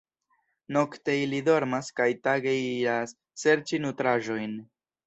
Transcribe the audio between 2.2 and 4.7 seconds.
tage iras serĉi nutraĵojn.